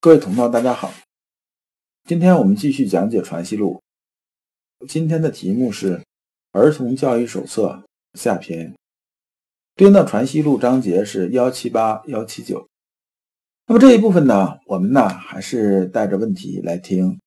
[0.00, 0.94] 各位同道，大家好。
[2.04, 3.82] 今天我们继续讲解《传习录》。
[4.86, 5.96] 今天的题目是
[6.52, 7.82] 《儿童教育手册》
[8.16, 8.76] 下篇，
[9.74, 12.68] 对应的《传习录》章节是幺七八、幺七九。
[13.66, 17.18] 那么这一部分呢，我们呢还是带着问题来听。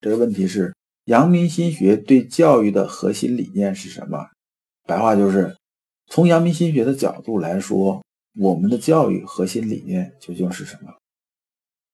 [0.00, 0.72] 这个问题是：
[1.06, 4.28] 阳明心学对教育的核心理念是什么？
[4.86, 5.56] 白话就是，
[6.06, 8.04] 从阳明心学的角度来说，
[8.38, 10.94] 我们的教育核心理念究竟是什么？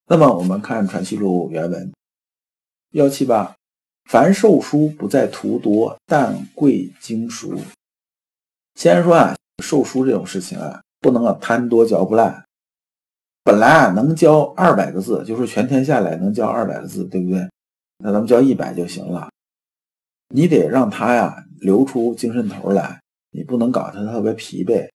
[0.09, 1.91] 那么我们看《传习录》原文
[2.91, 3.53] 幺七八，
[4.09, 7.53] 凡授书不在图多，但贵精熟。
[8.75, 12.45] 先说啊，授书这种事情啊，不能啊贪多嚼不烂。
[13.43, 17.45] 本来啊能教二百个字，就是全天下来能教二百个字，对不对？
[17.97, 19.29] 那咱们教一百就行了。
[20.29, 24.89] 你得让他呀留出精神头来，你不能搞他特别疲惫。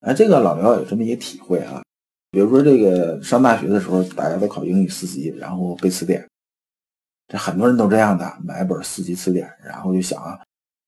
[0.00, 1.82] 哎，这个老刘有这么一个体会啊。
[2.30, 6.28] 比如说，这个上大学的时候，大家都考英语四级，然后背词典。
[7.26, 10.38] 这很多人都这样的，买本四级词典，然后就想啊，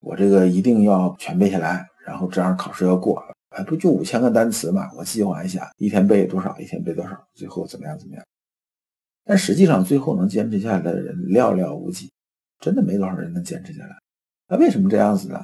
[0.01, 3.35] 我这个一定要全背下来，然后这样考试要过了。
[3.57, 4.91] 哎，不就五千个单词嘛？
[4.97, 8.25] 我计划一下，一天背多少，一天背多少，最后怎么样怎么样？
[9.25, 12.11] 但实际上，最后能坚持下来的人寥寥无几，
[12.59, 13.97] 真的没多少人能坚持下来。
[14.47, 15.43] 那为什么这样子呢？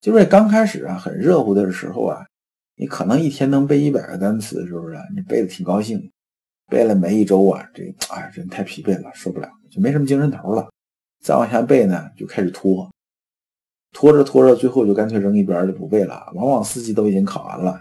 [0.00, 2.24] 就是刚开始啊，很热乎的时候啊。
[2.76, 4.96] 你可能一天能背一百个单词，是不是？
[5.14, 6.10] 你背的挺高兴，
[6.68, 10.68] 背了没一周啊，这哎人太疲惫了，受不了，就没什么精神头了。
[11.22, 12.90] 再往下背呢，就开始拖，
[13.92, 16.30] 拖着拖着，最后就干脆扔一边就不背了。
[16.34, 17.80] 往往四级都已经考完了，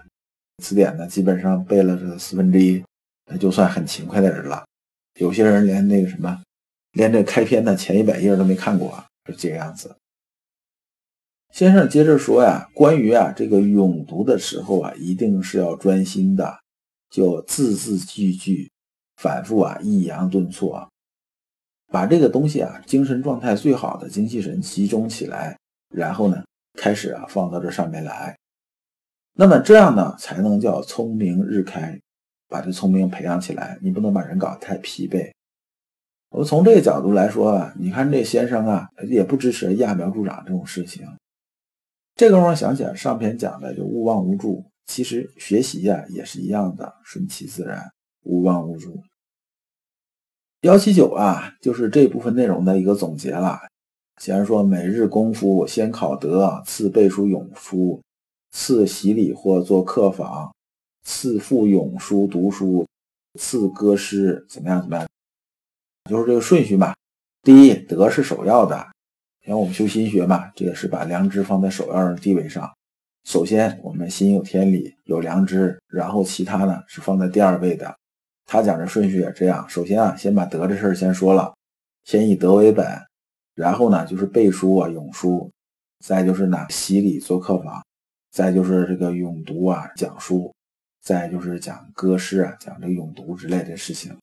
[0.63, 2.83] 词典呢基本上背了这四分之一，
[3.25, 4.63] 那就算很勤快的人了。
[5.19, 6.41] 有些人连那个什么，
[6.93, 9.93] 连这开篇的前一百页都没看过，就这个样子。
[11.53, 16.57] 先生接着说呀，关于啊这个咏读的时候啊，一定是要专心的，
[17.11, 18.71] 就字字句句
[19.17, 20.89] 反复啊，抑扬顿挫，
[21.91, 25.55] 把这个东西啊，精神状态最好的精气神集中起来，
[25.93, 26.43] 然后呢，
[26.73, 28.35] 开始啊放到这上面来，
[29.35, 31.95] 那么这样呢，才能叫聪明日开，
[32.49, 33.77] 把这聪明培养起来。
[33.79, 35.31] 你不能把人搞得太疲惫。
[36.31, 41.07] 我从这个角度来说啊，你看这先生啊，也不支持揠苗助长这种事情。
[42.15, 44.63] 这个我想起来，上篇讲的就勿忘无助。
[44.85, 47.81] 其实学习呀也是一样的，顺其自然，
[48.23, 49.01] 勿忘无助。
[50.61, 53.59] 幺七九啊，就是这部分内容的一个总结了。
[54.21, 57.99] 先说每日功夫，先考德，次背书咏书，
[58.51, 60.53] 次习礼或做客访，
[61.03, 62.85] 次复咏书读书，
[63.39, 64.79] 次歌诗，怎么样？
[64.81, 65.07] 怎么样？
[66.09, 66.93] 就是这个顺序嘛。
[67.41, 68.92] 第一，德是首要的。
[69.45, 72.71] 像我们修心学嘛，这个是把良知放在首要的地位上。
[73.25, 77.93] 首先，我们心有天理，有良知，然后其他呢是放在第二位的。
[78.45, 81.53] 他讲的顺序也这样：首先啊，先把德这事儿先说了，
[82.05, 82.87] 先以德为本，
[83.53, 85.51] 然后呢就是背书啊、咏书，
[85.99, 87.85] 再就是呢洗礼做客房，
[88.31, 90.53] 再就是这个咏读啊、讲书，
[91.01, 94.15] 再就是讲歌诗啊、讲这个咏读之类的事情。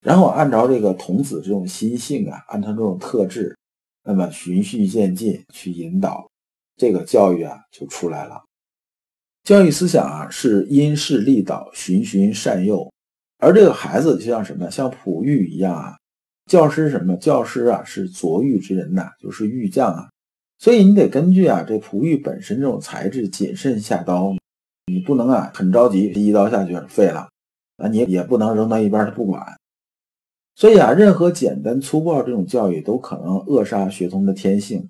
[0.00, 3.56] 然后按照这个童子这种心性啊，按他这种特质。
[4.06, 6.30] 那么循序渐进去引导，
[6.76, 8.40] 这个教育啊就出来了。
[9.42, 12.88] 教育思想啊是因势利导，循循善诱。
[13.38, 14.70] 而这个孩子就像什么？
[14.70, 15.96] 像璞玉一样啊。
[16.46, 17.16] 教师什么？
[17.16, 20.08] 教师啊是琢玉之人呐，就是玉匠啊。
[20.58, 24.34] 所以你得根据啊这璞玉本身这种材质谨慎下刀，
[24.86, 27.28] 你不能啊很着急一刀下去废了，
[27.78, 29.44] 啊你也不能扔到一边他不管。
[30.56, 34.88] 所以啊，任何简单粗暴这种教育都可能扼杀学童的天性，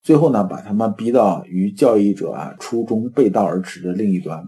[0.00, 4.46] 最后呢，把他们逼到与教育者啊初衷背道而驰的另一端。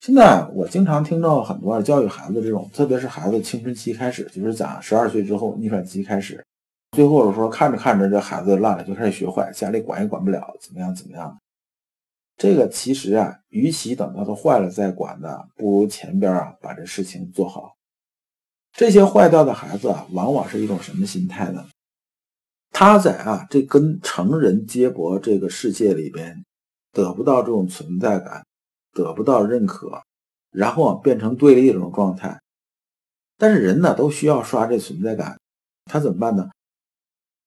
[0.00, 6.42] 现在我经常听到很多啊教育孩子这种，特别是孩子青春期开始，就是讲十二岁之后逆反期开始，
[6.92, 11.38] 最后的时候看着看着这孩子烂了，就开始学坏，家里管也管不了，怎么样怎么样。
[12.38, 17.74] 这个其实啊，与其等到他坏了再管呢，不如前边啊把这事情做好。
[18.78, 21.66] 这些坏掉的孩子啊，往往是一种什么心态呢？
[22.70, 26.44] 他在啊这跟成人接驳这个世界里边，
[26.92, 28.46] 得不到这种存在感，
[28.92, 30.00] 得不到认可，
[30.52, 32.40] 然后变成对立这种状态。
[33.36, 35.36] 但是人呢都需要刷这存在感，
[35.86, 36.48] 他怎么办呢？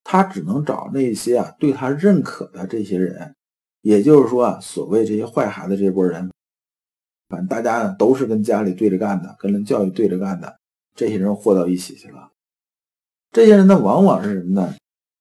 [0.04, 3.34] 他只能找那些啊对他认可的这些人，
[3.80, 6.30] 也就是说啊，所谓这些坏孩子这波人，
[7.30, 10.58] 反正大家呢都是跟家里对着干的，跟人教育对着干的，
[10.94, 12.30] 这些人和到一起去了。
[13.30, 14.74] 这些人呢，往往是什么呢？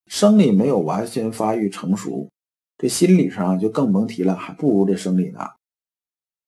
[0.08, 2.30] 生理没有完全发育成熟，
[2.78, 5.40] 这心理上就更甭提了，还不如这生理呢。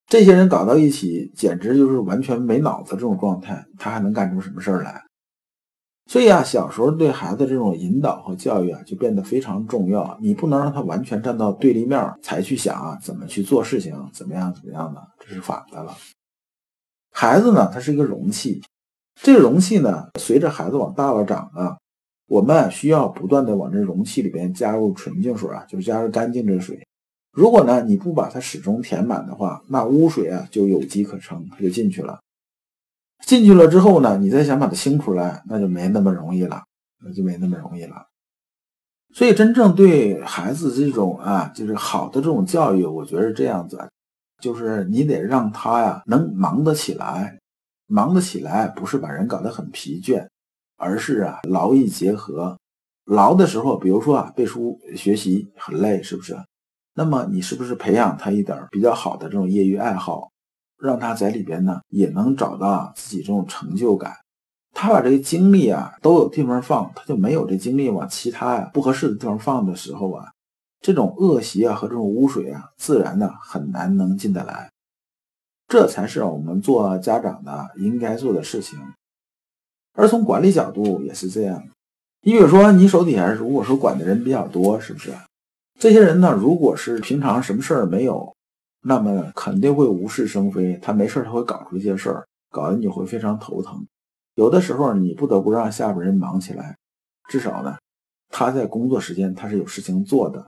[0.08, 5.02] 这些人搞到一起，简直就是完全没脑子这种状态，他还能干出什么事儿来？
[6.08, 10.20] 所以啊，小时候对孩子这种引导和教育啊，就变得非常重要。
[10.22, 15.96] 你不能让他完全站到对立面才去想啊，怎么去做事情，怎么样怎么样的，这是反的了。
[17.12, 18.62] 孩子呢，他是一个容器，
[19.22, 21.78] 这个容器呢，随着孩子往大了长啊，
[22.28, 26.86] 我们需要不断的往这容器里边加入纯净水啊，就是加入干净的水。
[27.32, 32.20] 如果呢，你不把它始终填满的话，那污水啊就有机可乘，它就进去了。
[33.26, 36.64] 进去了之后呢，你再想把它清出来，那就没那么容易了，
[37.04, 38.08] 那就没那么容易了。
[39.14, 43.80] 所以，真正对孩子这种啊，就是好的这种教育，我觉得是这样子，
[44.42, 47.40] 就是你得让他呀能忙得起来，
[47.94, 50.28] 忙得起来不是把人搞得很疲倦，
[50.78, 52.58] 而是啊劳逸结合。
[53.06, 56.36] 劳的时候，比如说啊背书学习很累，是不是？
[56.96, 60.32] 那么你是不是培养他一点比较好的这种业余爱好？
[60.82, 64.12] 让他在里边呢，也能找到自己这种成就感。
[64.74, 70.26] 他把这个精力啊都有地方放，他就没有这精力往其他呀不合适的地方放的时候啊，
[70.82, 74.72] 这种恶习啊和这种污水啊，自然呢很难能进得来。
[75.74, 78.80] 这才是我们做家长的应该做的事情。
[79.94, 81.64] 而从管理角度也是这样。
[82.22, 85.12] 你比如说，你手底下如果说管的人比较多，是不是？
[85.80, 88.36] 这些人呢，如果是平常什么事儿没有。
[88.84, 93.84] 那么肯定会无事生非，他没事他会搞出一些事儿，搞得你会非常头疼。
[94.36, 96.78] 有的时候你不得不让下边人忙起来，
[97.28, 97.80] 至少呢，
[98.30, 100.46] 他在工作时间他是有事情做的，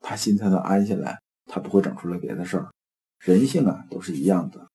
[0.00, 2.68] 他心才能安下来，他不会整出来别的事儿。
[3.24, 4.65] 人性啊都是一样的。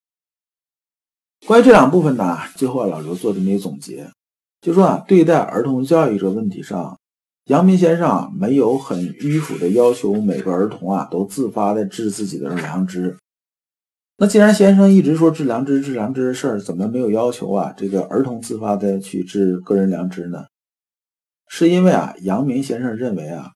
[1.48, 4.10] 关于这两部分呢，最后啊老刘做这么一个总结，
[4.62, 6.98] 就说啊，对待儿童教育这问题上。
[7.46, 13.18] 阳明先生啊，没有很迂腐的要求每个儿童啊都自发的治自己的良知。
[14.18, 20.46] 那既然先生一直说治良知、治良知的事儿，怎么没有要求啊这个儿童自发的去治个人良知呢？
[21.48, 23.52] 是因为啊，阳明先生认为啊，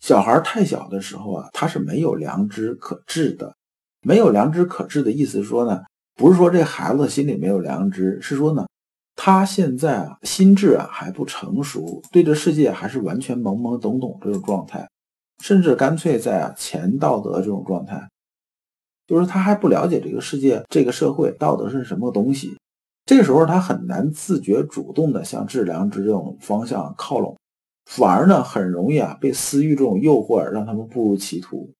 [0.00, 3.54] 小孩太小的时候啊，他是没有良知可治的。
[4.00, 5.82] 没有良知可治的意思说呢，
[6.16, 8.66] 不是说这孩子心里没有良知，是说呢。
[9.18, 14.86] 他现在啊，心智啊还不成熟，对这世界还是完全懵懵懂懂这种状态，
[15.42, 18.10] 甚至干脆在啊前道德这种状态，
[19.06, 22.58] 就是他还不了解这个世界、这个社会道德是什么东西。
[23.06, 27.38] 这时候他很难自觉主动的向致良知这种方向靠拢，
[27.86, 31.70] 反而呢很容易啊被私欲这种诱惑让他们步入歧途。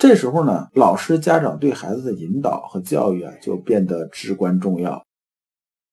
[0.00, 5.04] 这时候呢，老师、家长对孩子的引导和教育啊就变得至关重要。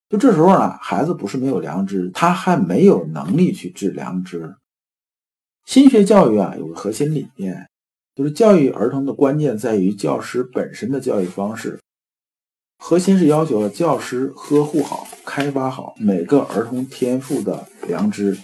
[0.08, 4.54] 就这时候呢，孩子不是没有良知，他还没有能力去治良知。
[5.66, 7.68] 心学教育啊，有个核心理念，
[8.14, 11.78] 就是教育儿童的关键在于教师本身的教育方式。
[12.78, 18.38] 核心是要求教师呵护好、开发好每个儿童天赋的良知，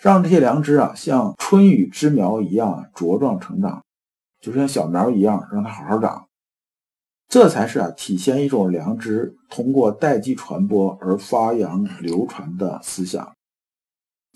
[0.00, 3.84] 让这些良知啊，像春雨之苗一样茁壮成长，
[4.42, 6.28] 就像小苗一样，让它好好长。
[7.28, 13.32] 这才是啊，体现一种良知通过代际传播而发扬流传的思想。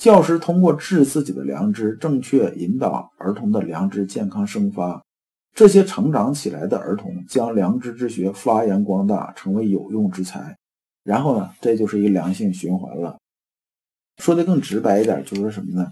[0.01, 5.03] 教师通过治自己的良知，正确引导儿童的良知健康生发。
[5.55, 10.57] 这些成长起来的儿童将良知之学发扬光大，成为有用之才。
[11.03, 13.19] 然后呢，这就是一个良性循环了。
[14.19, 15.91] 说的更直白一点，就是什么呢？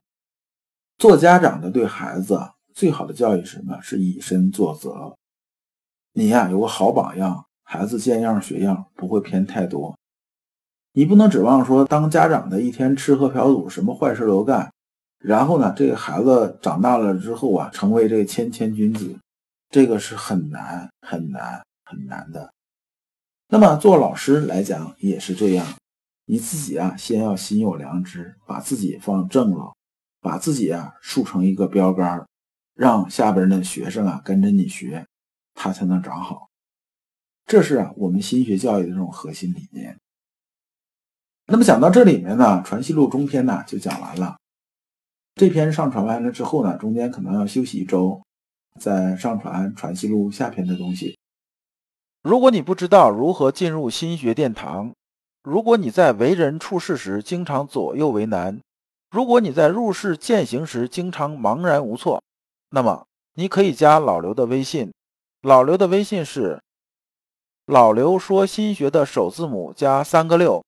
[0.99, 2.39] 做家长的对孩子
[2.75, 3.81] 最好的教育是什么？
[3.81, 5.17] 是以身作则。
[6.13, 9.97] 你呀，有个好榜样，孩子见样学样，不会偏太多。
[10.93, 14.73] 你不能指望说当家长的一天吃喝嫖赌，什么坏事都干，
[15.19, 19.17] 然后呢，这个孩子长大了之后啊，成为这谦谦君子，
[19.71, 22.53] 这个是很难很难很难的。
[23.49, 25.67] 那么做老师来讲也是这样，
[26.27, 29.75] 你自己啊，先要心有良知，把自己放正了，
[30.21, 32.25] 把自己啊树成一个标杆，
[32.75, 35.07] 让下边的学生啊跟着你学。
[35.57, 36.49] 他才能长好，
[37.47, 39.97] 这是啊我们心学教育的这种核心理念。
[41.47, 44.37] 那么讲到这里面呢，《传习录》中篇呢就讲完了。
[45.37, 48.21] 这篇上传完了之后呢，中间可能要休息一周，
[48.81, 51.17] 再上传《传习录》下篇的东西。
[52.25, 54.93] 如果你不知道如何进入心学殿堂，
[55.45, 58.61] 如果你在为人处事时经常左右为难，
[59.13, 62.21] 如果你在入世践行时经常茫然无措，
[62.75, 64.93] 那么你可以加老刘的微信。
[65.43, 66.61] 老刘的微信是
[67.67, 70.61] “老刘说心学”的首字母加三个六。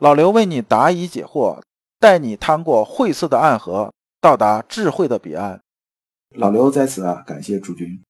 [0.00, 1.62] 老刘为你答疑解惑，
[1.98, 5.58] 带你趟过晦涩的暗河，到达智慧的彼岸。
[6.34, 8.02] 老刘在此啊，感谢诸君。